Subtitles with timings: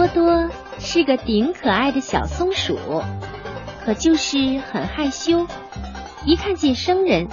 [0.00, 0.48] 多多
[0.78, 2.78] 是个顶可爱的小松鼠，
[3.84, 5.46] 可就是很害羞，
[6.24, 7.28] 一看见生人，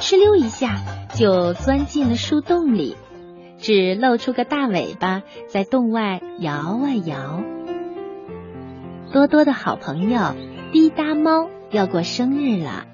[0.00, 0.82] 哧溜一下
[1.14, 2.98] 就钻进了树洞里，
[3.56, 7.42] 只露出个大尾巴在洞外摇啊摇。
[9.14, 10.34] 多多的好朋友
[10.72, 12.84] 滴答猫要过生日了，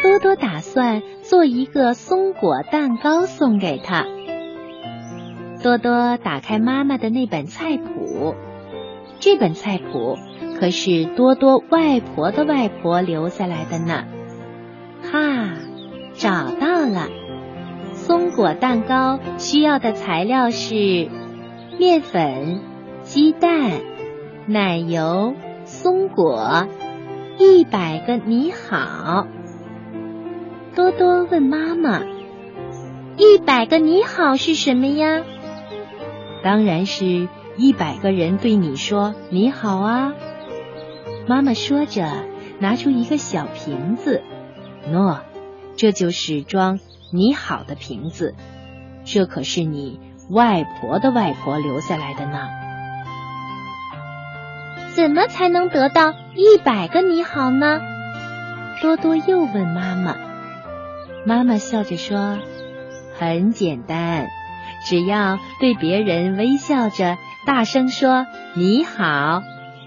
[0.00, 4.06] 多多打算做一个松果蛋糕送给他。
[5.68, 8.34] 多多打开妈妈的那本菜谱，
[9.20, 10.16] 这本菜谱
[10.58, 14.06] 可是多多外婆的外婆留下来的呢。
[15.12, 15.58] 哈，
[16.14, 17.10] 找到了！
[17.92, 21.10] 松果蛋糕需要的材料是
[21.78, 22.62] 面粉、
[23.02, 23.72] 鸡蛋、
[24.46, 25.34] 奶油、
[25.66, 26.66] 松果，
[27.36, 29.26] 一百个你好。
[30.74, 32.00] 多多问妈妈
[33.18, 35.22] ：“一百个你好是什么呀？”
[36.42, 40.14] 当然是一百个人对你说你好啊！
[41.26, 42.08] 妈妈说着，
[42.60, 44.22] 拿出一个小瓶子，
[44.90, 45.18] 喏，
[45.76, 46.78] 这就是装
[47.12, 48.34] 你好的瓶子，
[49.04, 52.48] 这可是你外婆的外婆留下来的呢。
[54.94, 57.80] 怎么才能得到一百个你好呢？
[58.80, 60.16] 多多又问妈妈。
[61.26, 62.38] 妈妈笑着说
[63.18, 64.28] ：“很简单。”
[64.84, 69.42] 只要对别人微笑着，大声说“你好”，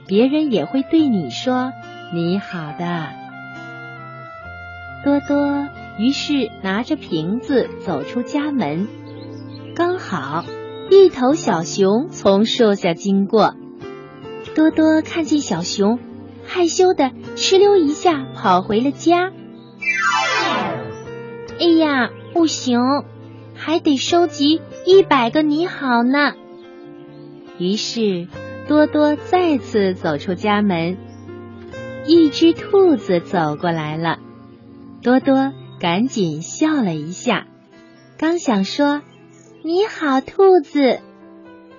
[0.07, 1.71] 别人也会对你说
[2.13, 3.07] “你好”的。
[5.03, 8.87] 多多于是拿着瓶子走出家门，
[9.75, 10.45] 刚好
[10.91, 13.55] 一头小熊从树下经过。
[14.53, 15.97] 多多看见小熊，
[16.45, 19.31] 害羞的哧溜一下跑回了家。
[21.59, 22.79] 哎呀，不行！
[23.55, 26.33] 还得收集一百个你好呢。
[27.59, 28.27] 于是
[28.67, 30.97] 多多再次走出家门，
[32.05, 34.17] 一只兔子走过来了。
[35.03, 37.47] 多多赶紧笑了一下，
[38.17, 39.01] 刚想说
[39.63, 40.99] “你好，兔子”，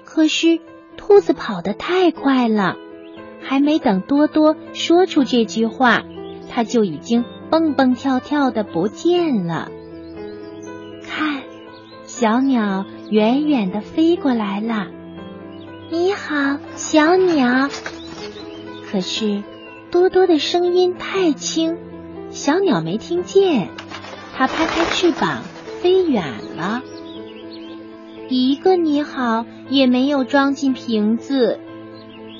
[0.04, 0.60] 可是
[0.96, 2.76] 兔子跑得太快了，
[3.40, 6.02] 还没等多多说出这句话，
[6.48, 9.70] 它就已经蹦蹦跳跳的不见了。
[12.22, 14.86] 小鸟远远的飞过来了，
[15.90, 17.68] 你好，小鸟。
[18.88, 19.42] 可是
[19.90, 21.76] 多多的声音太轻，
[22.30, 23.70] 小鸟没听见。
[24.36, 25.42] 它拍拍翅膀
[25.80, 26.22] 飞远
[26.56, 26.82] 了，
[28.28, 31.58] 一个你好也没有装进瓶子。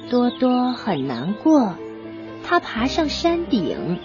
[0.09, 1.75] 多多很难过，
[2.45, 3.99] 它爬上山顶，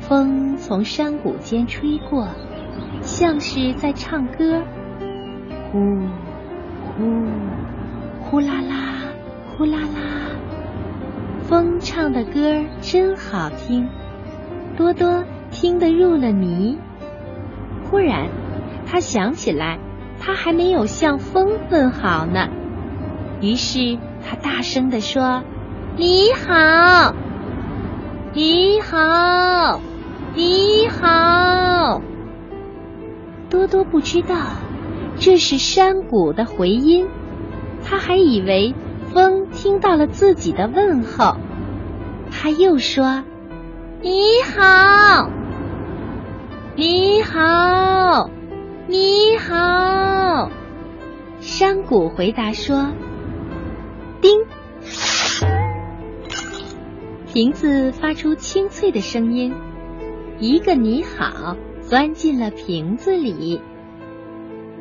[0.00, 2.28] 风从山谷间吹过。
[3.06, 4.60] 像是在唱歌，
[5.70, 5.78] 呼
[6.84, 7.04] 呼
[8.20, 9.04] 呼啦啦，
[9.56, 10.34] 呼啦啦。
[11.44, 13.88] 风唱的歌真好听，
[14.76, 15.22] 多多
[15.52, 16.76] 听得入了迷。
[17.88, 18.28] 忽然，
[18.86, 19.78] 他想起来，
[20.18, 22.48] 他还没有向风问好呢。
[23.40, 23.96] 于是
[24.28, 25.44] 他大声地说
[25.96, 27.14] ：“你好，
[28.34, 29.80] 你好，
[30.34, 32.02] 你好。”
[33.48, 34.36] 多多不知道
[35.18, 37.08] 这是山谷的回音，
[37.84, 38.74] 他还以为
[39.12, 41.36] 风听到了自己的问候。
[42.30, 43.22] 他又说
[44.02, 45.30] ：“你好，
[46.74, 48.28] 你好，
[48.88, 50.50] 你好。”
[51.40, 52.90] 山谷回答说
[54.20, 54.44] ：“叮。”
[57.32, 59.54] 瓶子发出清脆的声音，
[60.38, 61.56] 一个你好。
[61.88, 63.60] 钻进了瓶子里。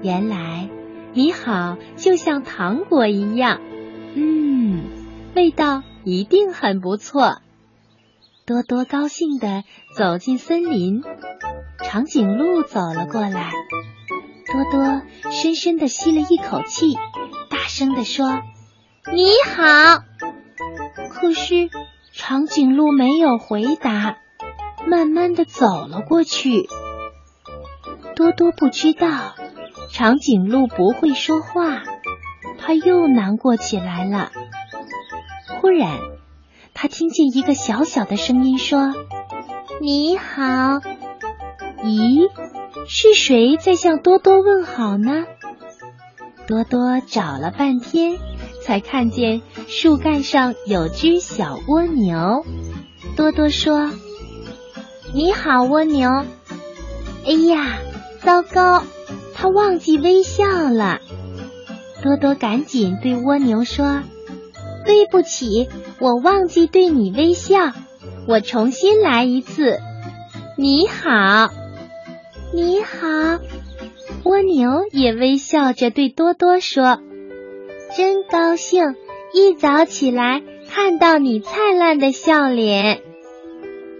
[0.01, 0.69] 原来，
[1.13, 3.61] 你好，就像糖果一样，
[4.15, 4.83] 嗯，
[5.35, 7.37] 味道一定很不错。
[8.45, 9.63] 多多高兴的
[9.95, 11.03] 走进森林，
[11.83, 13.51] 长颈鹿走了过来。
[14.51, 15.01] 多多
[15.31, 16.95] 深深的吸了一口气，
[17.49, 18.41] 大声的说
[19.11, 20.03] ：“你好。”
[21.09, 21.69] 可是，
[22.13, 24.17] 长颈鹿没有回答，
[24.87, 26.67] 慢慢的走了过去。
[28.15, 29.35] 多多不知道
[29.91, 31.83] 长颈鹿不会说话，
[32.57, 34.31] 他又难过起来了。
[35.61, 35.99] 忽然，
[36.73, 38.93] 他听见一个小小的声音说
[39.81, 40.79] ：“你好。”
[41.83, 42.29] 咦，
[42.87, 45.25] 是谁在向多多问好呢？
[46.47, 48.17] 多多找了半天，
[48.63, 52.45] 才看见树干上有只小蜗牛。
[53.15, 53.91] 多多说
[55.13, 56.09] ：“你好，蜗牛。”
[57.27, 57.77] 哎呀！
[58.25, 58.83] 糟糕，
[59.35, 60.99] 他忘记微笑了。
[62.01, 64.01] 多多赶紧对蜗牛说
[64.83, 65.69] ：“对不起，
[65.99, 67.71] 我忘记对你微笑，
[68.27, 69.77] 我重新来一次。
[70.57, 71.51] 你好，
[72.51, 73.39] 你好。
[74.23, 76.99] 蜗牛也微笑着对多多说
[77.95, 78.95] ：“真高兴，
[79.33, 80.41] 一早起来
[80.73, 83.01] 看到你灿烂的笑脸。”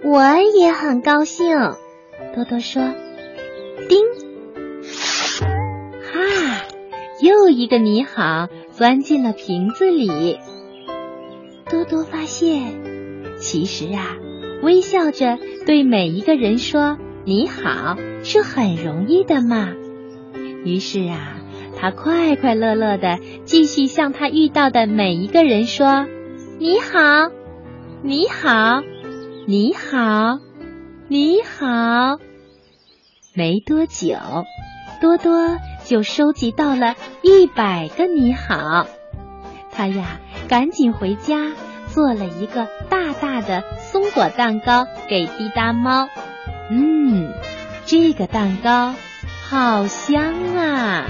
[0.03, 1.75] 我也很高兴，
[2.33, 2.81] 多多说
[3.87, 4.05] ：“叮，
[6.11, 6.65] 哈，
[7.21, 10.39] 又一个你好钻进了瓶子里。”
[11.69, 12.73] 多多发现，
[13.37, 14.17] 其实啊，
[14.61, 19.73] 微笑着对每一个人说“你好”是很容易的嘛。
[20.63, 21.37] 于是啊，
[21.77, 26.05] 他快快乐乐的继续向他遇到的每一个人说
[26.59, 27.31] ：“你好，
[28.01, 28.81] 你好，
[29.47, 30.39] 你好，
[31.07, 32.19] 你好。”
[33.37, 34.17] 没多久，
[35.01, 38.87] 多多就收集到了一百个“你好”。
[39.71, 41.51] 他呀，赶紧回家
[41.89, 43.61] 做了一个大大的
[43.91, 46.07] 松果蛋糕给滴答猫。
[46.71, 47.29] 嗯，
[47.85, 48.95] 这个蛋糕。
[49.49, 51.05] 好香啊！